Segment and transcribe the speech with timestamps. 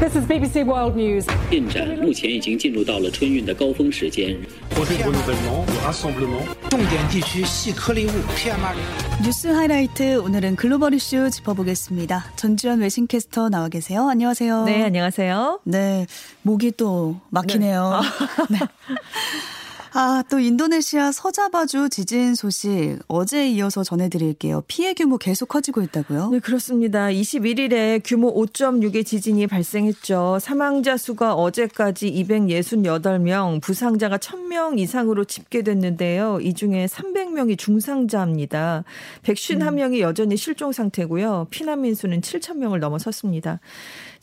[0.00, 1.26] This is BBC World News.
[1.50, 4.36] 进展目前已经进入到了春运的高峰时间。
[6.70, 9.22] 重点地区细颗粒物 PM2.5。
[9.22, 12.32] 뉴스 하이라이트 오늘은 글로벌 이슈 짚어보겠습니다.
[12.36, 14.08] 전지현 외신캐스터 나와 계세요.
[14.08, 14.64] 안녕하세요.
[14.64, 15.60] 네, 안녕하세요.
[15.64, 16.06] 네,
[16.42, 18.00] 목이 또 막히네요.
[18.48, 18.58] 네.
[18.58, 18.68] 아,
[20.29, 24.63] 또 인도네시아 서자바주 지진 소식 어제에 이어서 전해드릴게요.
[24.67, 26.31] 피해 규모 계속 커지고 있다고요?
[26.31, 27.07] 네, 그렇습니다.
[27.07, 30.39] 21일에 규모 5.6의 지진이 발생했죠.
[30.41, 36.39] 사망자 수가 어제까지 268명, 부상자가 1000명 이상으로 집계됐는데요.
[36.41, 38.83] 이 중에 300명이 중상자입니다.
[39.23, 41.47] 151명이 여전히 실종 상태고요.
[41.51, 43.61] 피난민 수는 7,000명을 넘어섰습니다.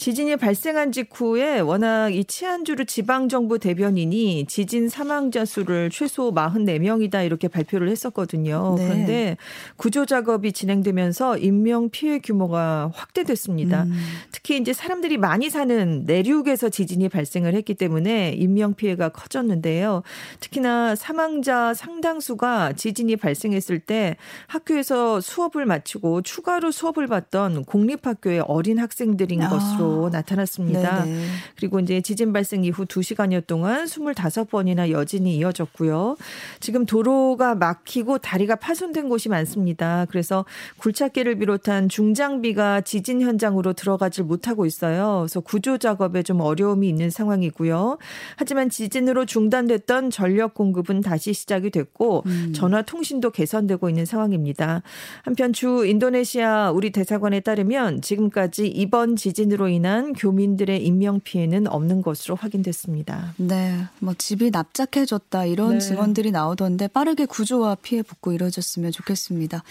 [0.03, 7.89] 지진이 발생한 직후에 워낙 이 치안주르 지방정부 대변인이 지진 사망자 수를 최소 44명이다 이렇게 발표를
[7.89, 8.75] 했었거든요.
[8.79, 8.85] 네.
[8.85, 9.37] 그런데
[9.77, 13.85] 구조 작업이 진행되면서 인명 피해 규모가 확대됐습니다.
[13.85, 13.93] 음.
[14.33, 20.03] 특히 이제 사람들이 많이 사는 내륙에서 지진이 발생을 했기 때문에 인명 피해가 커졌는데요.
[20.41, 24.17] 특히나 사망자 상당수가 지진이 발생했을 때
[24.49, 29.49] 학교에서 수업을 마치고 추가로 수업을 받던 공립학교의 어린 학생들인 아.
[29.93, 31.05] 것으로 나타났습니다.
[31.05, 31.27] 네네.
[31.57, 36.17] 그리고 이제 지진 발생 이후 2시간여 동안 25번이나 여진이 이어졌고요.
[36.61, 40.07] 지금 도로가 막히고 다리가 파손된 곳이 많습니다.
[40.09, 40.45] 그래서
[40.79, 45.19] 굴착기를 비롯한 중장비가 지진 현장으로 들어가질 못하고 있어요.
[45.21, 47.99] 그래서 구조 작업에 좀 어려움이 있는 상황이고요.
[48.37, 54.83] 하지만 지진으로 중단됐던 전력 공급은 다시 시작이 됐고 전화 통신도 개선되고 있는 상황입니다.
[55.23, 62.35] 한편 주 인도네시아 우리 대사관에 따르면 지금까지 이번 지진으로 인한 교민들의 인명 피해는 없는 것으로
[62.35, 63.35] 확인됐습니다.
[63.37, 65.79] 네, 뭐 집이 납작해졌다 이런 네.
[65.79, 69.63] 증언들이 나오던데 빠르게 구조와 피해 복구 이루어졌으면 좋겠습니다.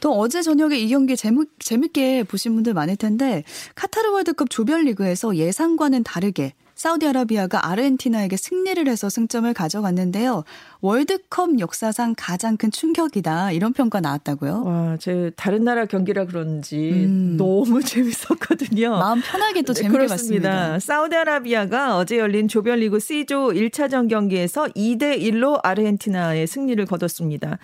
[0.00, 3.44] 또 어제 저녁에 이 경기 재밌, 재밌게 보신 분들 많을 텐데
[3.76, 10.42] 카타르 월드컵 조별리그에서 예상과는 다르게 사우디아라비아가 아르헨티나에게 승리를 해서 승점을 가져갔는데요.
[10.80, 14.64] 월드컵 역사상 가장 큰 충격이다 이런 평가 나왔다고요.
[14.64, 17.36] 와, 제 다른 나라 경기라 그런지 음.
[17.38, 18.90] 너무 재밌었거든요.
[18.90, 20.50] 마음 편하게 또 네, 재밌게 그렇습니다.
[20.50, 20.78] 봤습니다.
[20.80, 27.58] 사우디아라비아가 어제 열린 조별리그 C조 1차전 경기에서 2대 1로 아르헨티나의 승리를 거뒀습니다.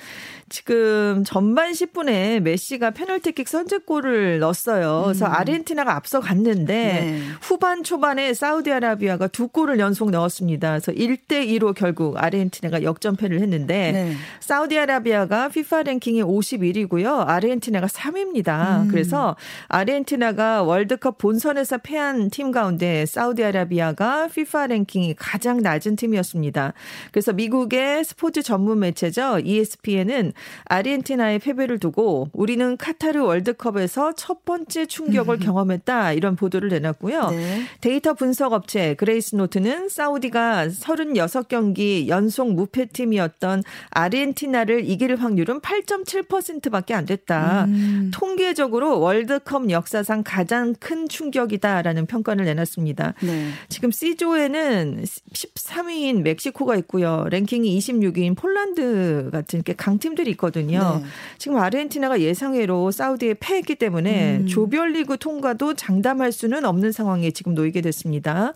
[0.49, 5.03] 지금 전반 10분에 메시가 페널티킥 선제골을 넣었어요.
[5.07, 7.07] 그래서 아르헨티나가 앞서 갔는데 음.
[7.07, 7.23] 네.
[7.43, 10.71] 후반 초반에 사우디아라비아 가 두 골을 연속 넣었습니다.
[10.71, 14.13] 그래서 1대 2로 결국 아르헨티나가 역전패를 했는데 네.
[14.41, 17.27] 사우디아라비아가 FIFA 랭킹이 51위고요.
[17.29, 18.83] 아르헨티나가 3위입니다.
[18.83, 18.89] 음.
[18.89, 19.37] 그래서
[19.69, 26.73] 아르헨티나가 월드컵 본선에서 패한 팀 가운데 사우디아라비아가 FIFA 랭킹이 가장 낮은 팀이었습니다.
[27.13, 29.39] 그래서 미국의 스포츠 전문 매체죠.
[29.45, 30.33] ESPN은
[30.65, 36.13] 아르헨티나의 패배를 두고 우리는 카타르 월드컵에서 첫 번째 충격을 경험했다.
[36.13, 37.21] 이런 보도를 내놨고요.
[37.21, 37.37] 음.
[37.37, 37.63] 네.
[37.81, 47.65] 데이터 분석 업체 그레이스 노트는 사우디가 36경기 연속 무패팀이었던 아르헨티나를 이길 확률은 8.7%밖에 안 됐다.
[47.67, 48.11] 음.
[48.13, 53.15] 통계적으로 월드컵 역사상 가장 큰 충격이다라는 평가를 내놨습니다.
[53.23, 53.51] 네.
[53.69, 57.27] 지금 C조에는 13위인 멕시코가 있고요.
[57.31, 61.01] 랭킹이 26위인 폴란드 같은 이렇게 강팀들이 있거든요.
[61.01, 61.09] 네.
[61.39, 64.47] 지금 아르헨티나가 예상외로 사우디에 패했기 때문에 음.
[64.49, 68.55] 조별리그 통과도 장담할 수는 없는 상황에 지금 놓이게 됐습니다.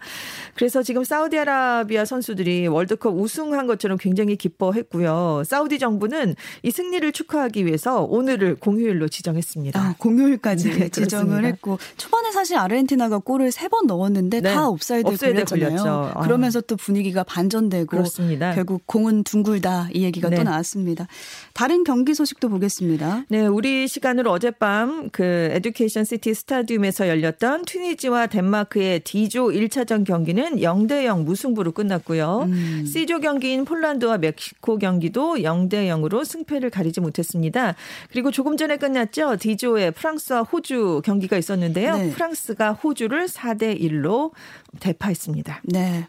[0.55, 5.43] 그래서 지금 사우디아라비아 선수들이 월드컵 우승한 것처럼 굉장히 기뻐했고요.
[5.45, 9.81] 사우디 정부는 이 승리를 축하하기 위해서 오늘을 공휴일로 지정했습니다.
[9.81, 11.49] 아, 공휴일까지 네, 지정을 그렇습니다.
[11.49, 14.53] 했고 초반에 사실 아르헨티나가 골을 세 번 넣었는데 네.
[14.53, 15.69] 다 옵사이드에 걸렸잖아요.
[15.77, 16.13] 걸렸죠.
[16.15, 16.21] 아.
[16.25, 18.55] 그러면서 또 분위기가 반전되고 그렇습니다.
[18.55, 20.37] 결국 공은 둥글다 이 얘기가 네.
[20.37, 21.07] 또 나왔습니다.
[21.55, 23.25] 다른 경기 소식도 보겠습니다.
[23.31, 25.23] 네, 우리 시간으로 어젯밤 그
[25.53, 32.45] 에듀케이션 시티 스타디움에서 열렸던 튀니지와 덴마크의 D조 1차전 경기 는 0대 0 무승부로 끝났고요.
[32.47, 32.85] 음.
[32.87, 37.75] C조 경기인 폴란드와 멕시코 경기도 0대 0으로 승패를 가리지 못했습니다.
[38.11, 39.37] 그리고 조금 전에 끝났죠.
[39.37, 41.97] D조의 프랑스와 호주 경기가 있었는데요.
[41.97, 42.11] 네.
[42.11, 44.33] 프랑스가 호주를 4대 1로
[44.81, 45.63] 대파했습니다.
[45.65, 46.07] 네.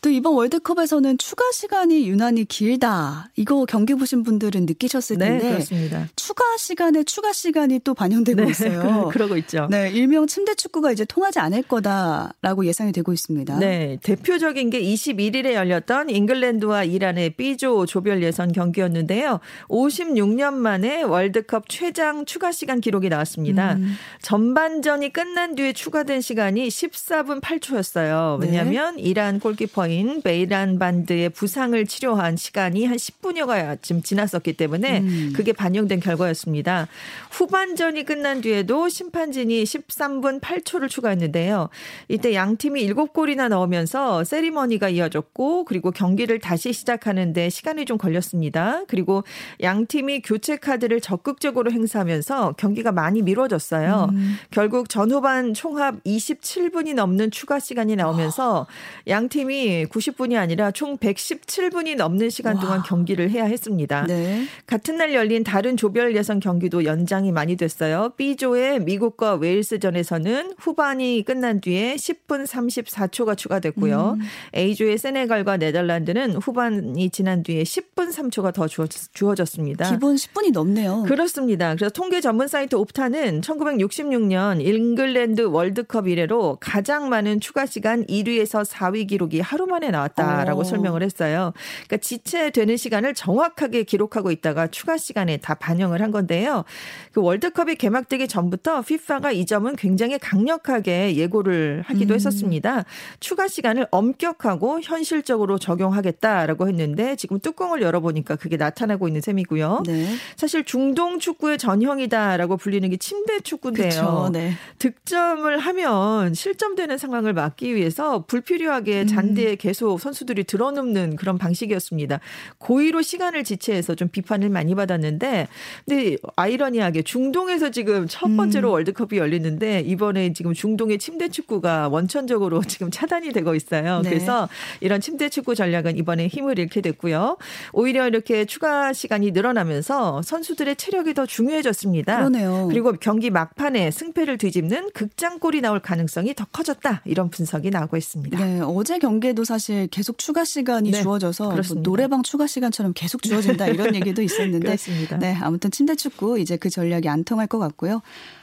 [0.00, 3.30] 또 이번 월드컵에서는 추가 시간이 유난히 길다.
[3.36, 6.08] 이거 경기 보신 분들은 느끼셨을 네, 텐데 그렇습니다.
[6.14, 9.08] 추가 시간에 추가 시간이 또 반영되고 네, 있어요.
[9.12, 9.66] 그러고 있죠.
[9.70, 13.58] 네, 일명 침대 축구가 이제 통하지 않을 거다라고 예상이 되고 있습니다.
[13.58, 19.40] 네, 대표적인 게 21일에 열렸던 잉글랜드와 이란의 B조 조별 예선 경기였는데요.
[19.68, 23.74] 56년 만에 월드컵 최장 추가 시간 기록이 나왔습니다.
[23.74, 23.94] 음.
[24.22, 28.40] 전반전이 끝난 뒤에 추가된 시간이 14분 8초였어요.
[28.40, 35.32] 왜냐하면 이란 골키퍼 인 골키퍼인 베이란 반드의 부상을 치료한 시간이 한 10분여가쯤 지났었기 때문에 음.
[35.34, 36.86] 그게 반영된 결과였습니다.
[37.30, 41.68] 후반전이 끝난 뒤에도 심판진이 13분 8초를 추가했는데요.
[42.08, 48.82] 이때 양 팀이 7골이나 넣으면서 세리머니가 이어졌고 그리고 경기를 다시 시작하는데 시간이 좀 걸렸습니다.
[48.86, 49.24] 그리고
[49.62, 54.08] 양 팀이 교체 카드를 적극적으로 행사하면서 경기가 많이 미뤄졌어요.
[54.12, 54.36] 음.
[54.50, 58.66] 결국 전후반 총합 27분이 넘는 추가 시간이 나오면서
[59.08, 62.82] 양 팀이 90분이 아니라 총 117분이 넘는 시간 동안 와.
[62.82, 64.04] 경기를 해야 했습니다.
[64.06, 64.44] 네.
[64.66, 68.12] 같은 날 열린 다른 조별 예선 경기도 연장이 많이 됐어요.
[68.16, 74.16] B조의 미국과 웨일스전에서는 후반이 끝난 뒤에 10분 34초가 추가됐고요.
[74.18, 74.26] 음.
[74.54, 79.90] A조의 세네갈과 네덜란드는 후반이 지난 뒤에 10분 3초가 더 주어졌 습니다.
[79.90, 81.04] 기본 10분이 넘네요.
[81.06, 81.74] 그렇습니다.
[81.74, 89.06] 그래서 통계 전문 사이트 옵타는 1966년 잉글랜드 월드컵 이래로 가장 많은 추가 시간 1위에서 4위
[89.06, 90.60] 기록이 하루 만에 나왔다라고 오.
[90.62, 90.64] 어.
[90.64, 91.52] 설명을 했어요.
[91.86, 96.64] 그러니까 지체되는 시간을 정확하게 기록하고 있다가 추가 시간에 다 반영을 한 건데요.
[97.12, 102.16] 그 월드컵이 개막되기 전부터 FIFA가 이 점은 굉장히 강력하게 예고를 하기도 음.
[102.16, 102.84] 했었습니다.
[103.20, 109.82] 추가 시간을 엄격하고 현실적으로 적용하겠다라고 했는데 지금 뚜껑을 열어보니까 그게 나타나고 있는 셈이고요.
[109.86, 110.14] 네.
[110.36, 113.88] 사실 중동 축구의 전형이다라고 불리는 게 침대 축구인데요.
[113.88, 114.52] 그쵸, 네.
[114.78, 119.06] 득점을 하면 실점되는 상황을 막기 위해서 불필요하게 음.
[119.06, 122.20] 잔디에 계속 선수들이 들어눕는 그런 방식이었습니다.
[122.58, 125.48] 고의로 시간을 지체해서 좀 비판을 많이 받았는데
[125.86, 128.72] 근데 아이러니하게 중동에서 지금 첫 번째로 음.
[128.74, 134.00] 월드컵이 열리는데 이번에 지금 중동의 침대 축구가 원천적으로 지금 차단이 되고 있어요.
[134.02, 134.10] 네.
[134.10, 134.48] 그래서
[134.80, 137.36] 이런 침대 축구 전략은 이번에 힘을 잃게 됐고요.
[137.72, 142.16] 오히려 이렇게 추가 시간이 늘어나면서 선수들의 체력이 더 중요해졌습니다.
[142.16, 142.68] 그러네요.
[142.68, 147.02] 그리고 경기 막판에 승패를 뒤집는 극장골이 나올 가능성이 더 커졌다.
[147.04, 148.38] 이런 분석이 나오고 있습니다.
[148.38, 153.66] 네, 어제 경기에도 사실 계속 추가 시간이 네, 주어져서 뭐 노래방 추가 시간처럼 계속 주어진다
[153.68, 154.76] 이런 얘기도 있었는데.
[155.18, 158.02] 네, 아무튼 침대 축구 이제 그 전략이 안 통할 것 같고요.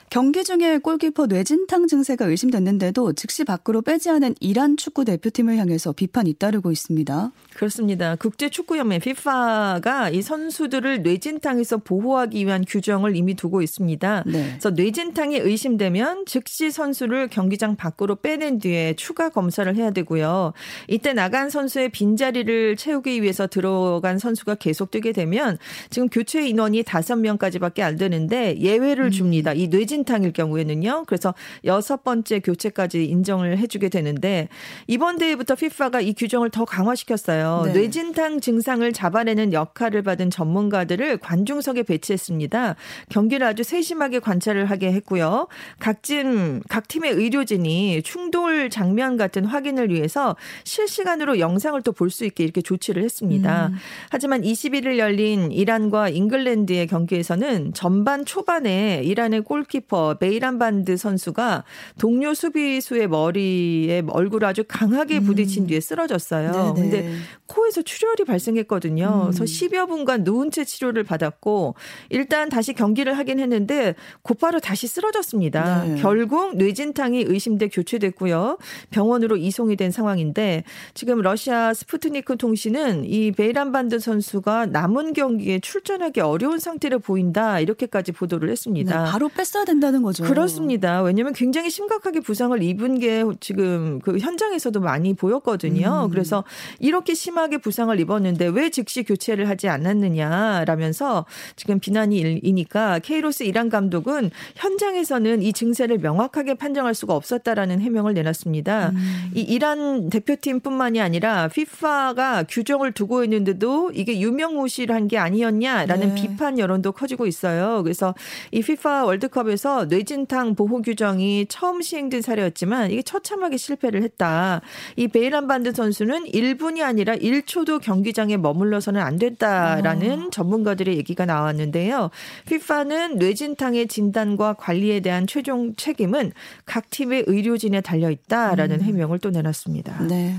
[0.10, 6.30] 경기 중에 골키퍼 뇌진탕 증세가 의심됐는데도 즉시 밖으로 빼지 않은 이란 축구 대표팀을 향해서 비판이
[6.30, 7.32] 잇따르고 있습니다.
[7.56, 8.16] 그렇습니다.
[8.16, 14.24] 국제 축구연맹 FIFA가 이 선수들을 뇌진탕에서 보호하기 위한 규정을 이미 두고 있습니다.
[14.26, 14.50] 네.
[14.52, 20.54] 그래서 뇌진탕이 의심되면 즉시 선수를 경기장 밖으로 빼낸 뒤에 추가 검사를 해야 되고요.
[20.88, 25.58] 이때 나간 선수의 빈자리를 채우기 위해서 들어간 선수가 계속 뛰게 되면
[25.90, 29.12] 지금 교체 인원이 5명까지밖에 안 되는데 예외를 음.
[29.12, 29.54] 줍니다.
[29.54, 31.06] 이 뇌진 탕일 경우에는요.
[31.08, 31.34] 그래서
[31.64, 34.48] 여섯 번째 교체까지 인정을 해주게 되는데
[34.88, 37.64] 이번 대회부터 FIFA가 이 규정을 더 강화시켰어요.
[37.68, 37.74] 네.
[37.74, 42.76] 뇌진탕 증상을 잡아내는 역할을 받은 전문가들을 관중석에 배치했습니다.
[43.10, 45.48] 경기를 아주 세심하게 관찰을 하게 했고요.
[45.80, 52.44] 각진 각 팀의 의료진이 충돌 장면 같은 확인을 위해서 실시간으로 영상을 또 볼 수 있게
[52.44, 53.68] 이렇게 조치를 했습니다.
[53.68, 53.76] 음.
[54.10, 61.64] 하지만 21일 열린 이란과 잉글랜드의 경기에서는 전반 초반에 이란의 골키 퍼 베이란 반드 선수가
[62.00, 65.68] 동료 수비수의 머리에 얼굴을 아주 강하게 부딪힌 음.
[65.68, 66.74] 뒤에 쓰러졌어요.
[66.74, 66.74] 네네.
[66.76, 67.12] 근데
[67.48, 69.06] 코에서 출혈이 발생했거든요.
[69.06, 69.32] 음.
[69.32, 71.76] 그래서 10여 분간 누운 채 치료를 받았고
[72.10, 75.84] 일단 다시 경기를 하긴 했는데 곧바로 다시 쓰러졌습니다.
[75.84, 76.02] 네.
[76.02, 78.58] 결국 뇌진탕이 의심돼 교체됐고요.
[78.90, 86.22] 병원으로 이송이 된 상황인데 지금 러시아 스푸트니크 통신은 이 베이란 반드 선수가 남은 경기에 출전하기
[86.22, 89.04] 어려운 상태를 보인다 이렇게까지 보도를 했습니다.
[89.04, 90.24] 네, 바로 뺐어야 된다는 거죠.
[90.24, 91.02] 그렇습니다.
[91.02, 96.06] 왜냐하면 굉장히 심각하게 부상을 입은 게 지금 그 현장에서도 많이 보였거든요.
[96.06, 96.10] 음.
[96.10, 96.44] 그래서
[96.80, 104.32] 이렇게 심하게 부상을 입었는데 왜 즉시 교체를 하지 않았느냐라면서 지금 비난이 일니까 케이로스 이란 감독은
[104.56, 108.90] 현장에서는 이 증세를 명확하게 판정할 수가 없었다라는 해명을 내놨습니다.
[108.90, 109.32] 음.
[109.36, 116.16] 이 이란 대표팀뿐만이 아니라 피파가 규정을 두고 있는데도 이게 유명무실한 게 아니었냐라는 네.
[116.16, 117.84] 비판 여론도 커지고 있어요.
[117.84, 118.16] 그래서
[118.52, 124.62] 이 피파 월드컵에서 뇌진탕 보호 규정이 처음 시행된 사례였지만 이게 처참하게 실패를 했다.
[124.96, 130.30] 이 베일란 반드 선수는 1분이 아니라 아니라 1초도 경기장에 머물러서는 안 된다라는 어.
[130.32, 132.10] 전문가들의 얘기가 나왔는데요.
[132.48, 136.32] FIFA는 뇌진탕의 진단과 관리에 대한 최종 책임은
[136.66, 138.82] 각 팀의 의료진에 달려 있다라는 음.
[138.82, 140.04] 해명을 또 내놨습니다.
[140.08, 140.36] 네.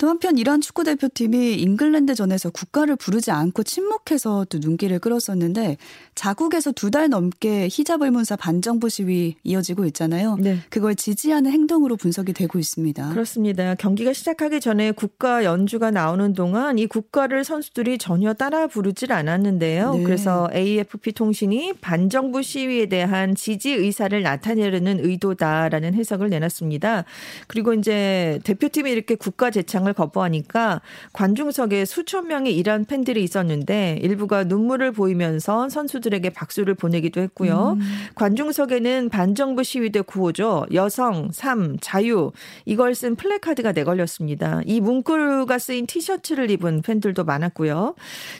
[0.00, 5.76] 또 한편 이란 축구 대표팀이 잉글랜드전에서 국가를 부르지 않고 침묵해서 또 눈길을 끌었었는데
[6.14, 10.36] 자국에서 두 달 넘게 히잡 의문사 반정부 시위 이어지고 있잖아요.
[10.40, 10.58] 네.
[10.70, 13.10] 그걸 지지하는 행동으로 분석이 되고 있습니다.
[13.10, 13.76] 그렇습니다.
[13.76, 19.94] 경기가 시작하기 전에 국가 연주가 나오는 동안 이 국가를 선수들이 전혀 따라 부르질 않았는데요.
[19.94, 20.02] 네.
[20.02, 27.04] 그래서 AFP 통신이 반정부 시위에 대한 지지 의사를 나타내려는 의도다라는 해석을 내놨습니다.
[27.46, 30.80] 그리고 이제 대표팀이 이렇게 국가 재창을 개장을 거부하니까
[31.12, 37.76] 관중석에 수천 명의 이란 팬들이 있었는데 일부가 눈물을 보이면서 선수들에게 박수를 보내기도 했고요.
[37.78, 37.80] 음.
[38.14, 40.66] 관중석에는 반정부 시위대 구호죠.
[40.72, 42.32] 여성, 삶, 자유
[42.64, 44.60] 이걸 쓴 플래카드가 내걸렸습니다.
[44.64, 47.94] 이 문구가 쓰인 티셔츠를 입은 팬들도 많았고요.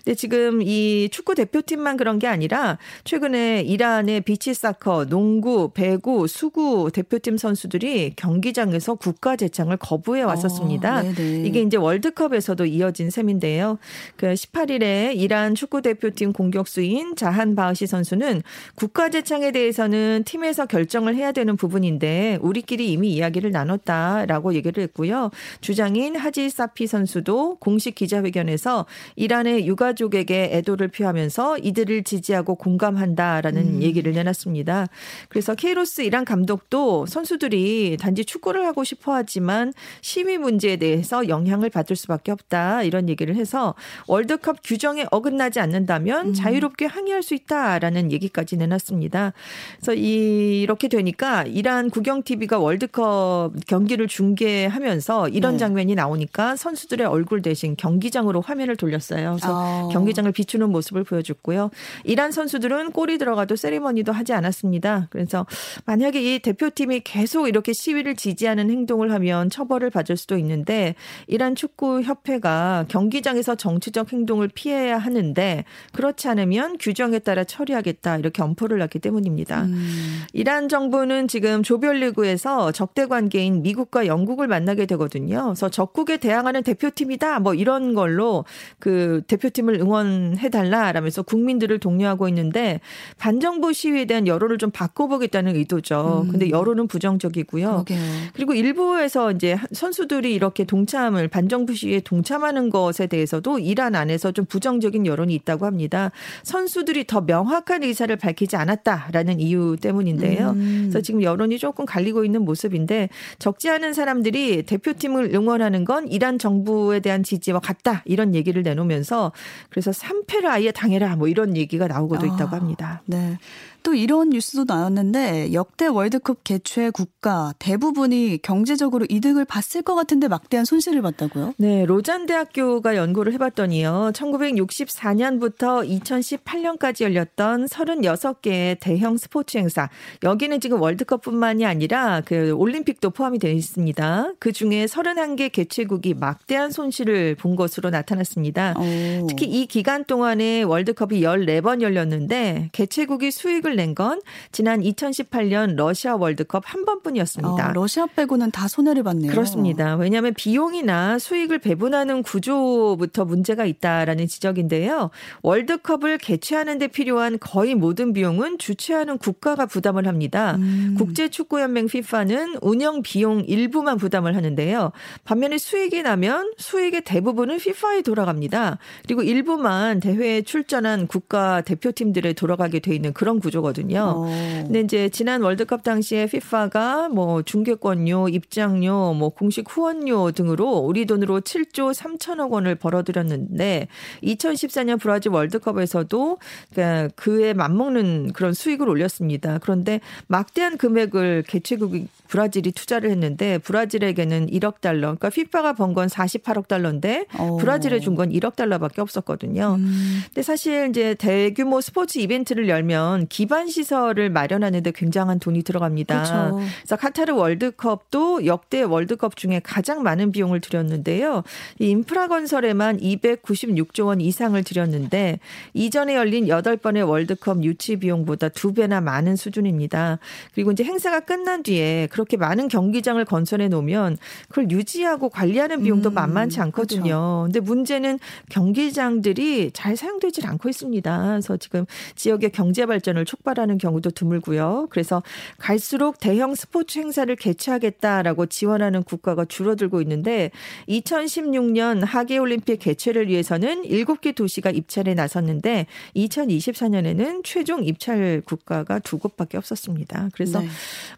[0.04, 6.90] 근데 지금 이 축구 대표팀만 그런 게 아니라 최근에 이란의 beach soccer, 농구, 배구, 수구
[6.92, 11.00] 대표팀 선수들이 경기장에서 국가 제창을 거부해 왔었습니다.
[11.00, 11.02] 어,
[11.46, 13.78] 이게 이제 월드컵에서도 이어진 셈인데요.
[14.16, 18.42] 그 18일에 이란 축구 대표팀 공격수인 자한 바흐시 선수는
[18.74, 25.30] 국가 재창에 대해서는 팀에서 결정을 해야 되는 부분인데 우리끼리 이미 이야기를 나눴다라고 얘기를 했고요.
[25.60, 33.82] 주장인 하지 사피 선수도 공식 기자회견에서 이란의 유가족에게 애도를 표하면서 이들을 지지하고 공감한다라는 음.
[33.82, 34.88] 얘기를 내놨습니다.
[35.28, 41.96] 그래서 케이로스 이란 감독도 선수들이 단지 축구를 하고 싶어 하지만 시위 문제에 대해서 영향을 받을
[41.96, 43.74] 수밖에 없다 이런 얘기를 해서
[44.06, 46.34] 월드컵 규정에 어긋나지 않는다면 음.
[46.34, 49.32] 자유롭게 항의할 수 있다라는 얘기까지 내놨습니다.
[49.76, 55.58] 그래서 이렇게 되니까 이란 국영 TV가 월드컵 경기를 중계하면서 이런 네.
[55.58, 59.36] 장면이 나오니까 선수들의 얼굴 대신 경기장으로 화면을 돌렸어요.
[59.36, 59.88] 그래서 어.
[59.92, 61.70] 경기장을 비추는 모습을 보여줬고요.
[62.04, 65.08] 이란 선수들은 골이 들어가도 세리머니도 하지 않았습니다.
[65.10, 65.46] 그래서
[65.86, 70.94] 만약에 이 대표팀이 계속 이렇게 시위를 지지하는 행동을 하면 처벌을 받을 수도 있는데
[71.26, 78.78] 이란 축구 협회가 경기장에서 정치적 행동을 피해야 하는데 그렇지 않으면 규정에 따라 처리하겠다 이렇게 엄포를
[78.78, 79.64] 놨기 때문입니다.
[79.64, 80.22] 음.
[80.32, 85.44] 이란 정부는 지금 조별리그에서 적대 관계인 미국과 영국을 만나게 되거든요.
[85.46, 88.44] 그래서 적국에 대항하는 대표팀이다 뭐 이런 걸로
[88.78, 92.80] 그 대표팀을 응원해 달라라면서 국민들을 독려하고 있는데
[93.18, 96.24] 반정부 시위에 대한 여론을 좀 바꿔보겠다는 의도죠.
[96.26, 96.30] 음.
[96.32, 97.70] 근데 여론은 부정적이고요.
[97.70, 98.00] 그러게요.
[98.34, 104.44] 그리고 일부에서 이제 선수들이 이렇게 동참 을 반정부 시위에 동참하는 것에 대해서도 이란 안에서 좀
[104.44, 106.10] 부정적인 여론이 있다고 합니다.
[106.42, 110.50] 선수들이 더 명확한 의사를 밝히지 않았다라는 이유 때문인데요.
[110.50, 110.78] 음.
[110.82, 117.00] 그래서 지금 여론이 조금 갈리고 있는 모습인데 적지 않은 사람들이 대표팀을 응원하는 건 이란 정부에
[117.00, 119.32] 대한 지지와 같다 이런 얘기를 내놓으면서
[119.70, 123.02] 그래서 3패를 아예 당해라 뭐 이런 얘기가 나오고도 있다고 아, 합니다.
[123.06, 123.38] 네.
[123.82, 130.64] 또 이런 뉴스도 나왔는데 역대 월드컵 개최 국가 대부분이 경제적으로 이득을 봤을 것 같은데 막대한
[130.64, 131.54] 손실을 봤다고요?
[131.56, 134.12] 네, 로잔 대학교가 연구를 해봤더니요.
[134.14, 139.88] 1964년부터 2018년까지 열렸던 36개의 대형 스포츠 행사.
[140.22, 144.32] 여기는 지금 월드컵뿐만이 아니라 그 올림픽도 포함이 되어 있습니다.
[144.38, 148.74] 그 중에 31개 개최국이 막대한 손실을 본 것으로 나타났습니다.
[148.78, 149.26] 오.
[149.26, 154.20] 특히 이 기간 동안에 월드컵이 14번 열렸는데 개최국이 수익을 수익을 낸 건
[154.52, 157.70] 지난 2018년 러시아 월드컵 한 번뿐이었습니다.
[157.70, 159.32] 아, 러시아 빼고는 다 손해를 봤네요.
[159.32, 159.96] 그렇습니다.
[159.96, 165.10] 왜냐하면 비용이나 수익을 배분하는 구조부터 문제가 있다라는 지적인데요.
[165.42, 170.54] 월드컵을 개최하는 데 필요한 거의 모든 비용은 주최하는 국가가 부담을 합니다.
[170.56, 170.94] 음.
[170.96, 174.92] 국제축구연맹 FIFA는 운영 비용 일부만 부담을 하는데요.
[175.24, 178.78] 반면에 수익이 나면 수익의 대부분은 FIFA에 돌아갑니다.
[179.04, 183.98] 그리고 일부만 대회에 출전한 국가 대표팀들에 돌아가게 돼 있는 그런 구조 구조거든요.
[184.16, 184.24] 오.
[184.26, 184.62] 어.
[184.64, 191.40] 근데 이제 지난 월드컵 당시에 FIFA가 뭐 중계권료, 입장료, 뭐 공식 후원료 등으로 우리 돈으로
[191.40, 193.88] 7조 3천억 원을 벌어들였는데
[194.22, 196.38] 2014년 브라질 월드컵에서도
[196.72, 199.58] 그러니까 그에 맞먹는 그런 수익을 올렸습니다.
[199.58, 205.00] 그런데 막대한 금액을 개최국이 브라질이 투자를 했는데 브라질에게는 1억 달러.
[205.16, 207.42] 그러니까 피파가 번 건 48억 달러인데 오.
[207.42, 207.56] 어.
[207.56, 209.76] 브라질에 준 건 1억 달러밖에 없었거든요.
[209.78, 210.20] 음.
[210.26, 216.22] 근데 사실 이제 대규모 스포츠 이벤트를 열면 기반 시설을 마련하는데 굉장한 돈이 들어갑니다.
[216.22, 216.60] 그렇죠.
[216.78, 221.42] 그래서 카타르 월드컵도 역대 월드컵 중에 가장 많은 비용을 들였는데요.
[221.80, 225.40] 이 인프라 건설에만 296조 원 이상을 들였는데
[225.74, 230.20] 이전에 열린 8번의 월드컵 유치 비용보다 두 배나 많은 수준입니다.
[230.54, 234.16] 그리고 이제 행사가 끝난 뒤에 그렇게 많은 경기장을 건설해 놓으면
[234.48, 237.02] 그걸 유지하고 관리하는 비용도 음, 만만치 않거든요.
[237.02, 237.42] 그렇죠.
[237.46, 241.26] 근데 문제는 경기장들이 잘 사용되질 않고 있습니다.
[241.26, 244.88] 그래서 지금 지역의 경제 발전을 촉 발하는 경우도 드물고요.
[244.90, 245.22] 그래서
[245.58, 250.50] 갈수록 대형 스포츠 행사를 개최하겠다라고 지원하는 국가가 줄어들고 있는데
[250.88, 259.56] 2016년 하계 올림픽 개최를 위해서는 7개 도시가 입찰에 나섰는데 2024년에는 최종 입찰 국가가 두 곳밖에
[259.56, 260.30] 없었습니다.
[260.34, 260.68] 그래서 네.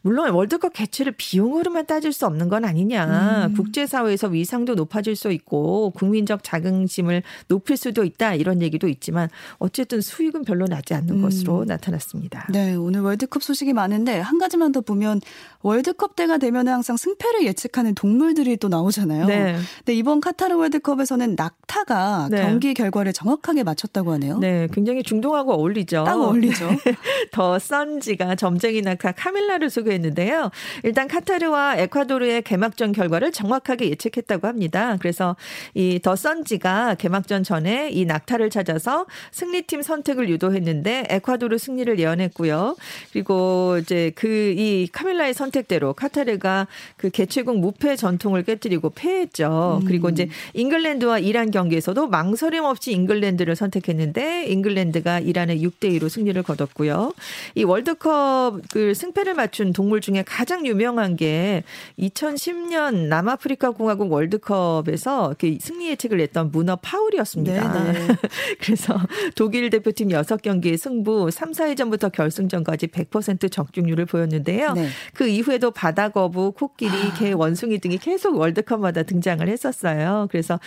[0.02, 3.47] 물론 월드컵 개최를 비용으로만 따질 수 없는 건 아니냐.
[3.47, 3.55] 음.
[3.55, 10.45] 국제사회에서 위상도 높아질 수 있고 국민적 자긍심을 높일 수도 있다 이런 얘기도 있지만 어쨌든 수익은
[10.45, 11.23] 별로 나지 않는 음.
[11.23, 12.12] 것으로 나타났습니다.
[12.12, 12.47] 있습니다.
[12.50, 15.21] 네, 오늘 월드컵 소식이 많은데 한 가지만 더 보면
[15.62, 19.26] 월드컵 때가 되면 항상 승패를 예측하는 동물들이 또 나오잖아요.
[19.26, 19.57] 네.
[19.78, 22.42] 근데 이번 카타르 월드컵에서는 낙타가 네.
[22.42, 24.38] 경기 결과를 정확하게 맞췄다고 하네요.
[24.38, 26.04] 네, 굉장히 중동하고 어울리죠.
[26.04, 26.69] 딱 어울리죠.
[27.33, 30.50] 더 선지가 점쟁이 낙타 카밀라를 소개했는데요.
[30.83, 34.97] 일단 카타르와 에콰도르의 개막전 결과를 정확하게 예측했다고 합니다.
[35.00, 35.37] 그래서
[35.75, 42.76] 이더 선지가 개막전 전에 이 낙타를 찾아서 승리팀 선택을 유도했는데 에콰도르 승리를 예언했고요.
[43.12, 46.66] 그리고 이제 그 이 카밀라의 선택대로 카타르가
[46.97, 49.80] 그 개최국 무패 전통을 깨뜨리고 패했죠.
[49.82, 49.87] 음.
[49.87, 57.12] 그리고 이제 잉글랜드와 이란 경기에서도 망설임 없이 잉글랜드를 선택했는데 잉글랜드가 이란의 6대 2로 승리를 거뒀고요.
[57.54, 61.62] 이 월드컵 그 승패를 맞춘 동물 중에 가장 유명한 게
[61.99, 67.85] 2010년 남아프리카 공화국 월드컵에서 그 승리 예측을 냈던 문어 파울이었습니다.
[67.85, 68.06] 네, 네.
[68.61, 68.99] 그래서
[69.35, 74.72] 독일 대표팀 6경기의 승부 3, 4회전 부터 결승전까지 100% 적중률을 보였는데요.
[74.72, 74.88] 네.
[75.14, 80.26] 그 이후에도 바다거부, 코끼리, 개, 원숭이 등이 계속 월드컵마다 등장을 했었어요.
[80.30, 80.58] 그래서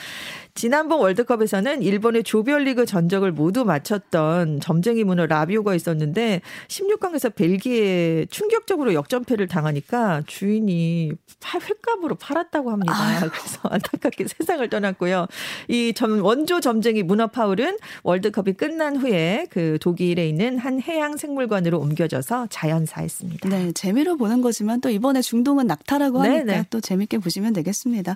[0.55, 9.47] 지난번 월드컵에서는 일본의 조별리그 전적을 모두 맞췄던 점쟁이 문어 라비오가 있었는데 16강에서 벨기에 충격적으로 역전패를
[9.47, 12.93] 당하니까 주인이 파- 횟값으로 팔았다고 합니다.
[13.19, 15.27] 그래서 안타깝게 세상을 떠났고요.
[15.67, 21.79] 이 점, 원조 점쟁이 문어 파울은 월드컵이 끝난 후에 그 독일에 있는 한 해양 생물관으로
[21.79, 23.49] 옮겨져서 자연사했습니다.
[23.49, 26.63] 네, 재미로 보는 거지만 또 이번에 중동은 낙타라고 네, 하니까 네.
[26.69, 28.15] 또 재밌게 보시면 되겠습니다.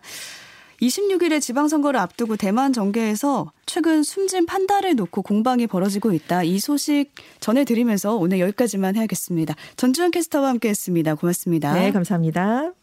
[0.82, 6.44] 26일에 지방선거를 앞두고 대만 정계에서 최근 숨진 판다를 놓고 공방이 벌어지고 있다.
[6.44, 9.56] 이 소식 전해드리면서 오늘 여기까지만 해야겠습니다.
[9.76, 11.16] 전주현 캐스터와 함께했습니다.
[11.16, 11.74] 고맙습니다.
[11.74, 12.79] 네, 감사합니다.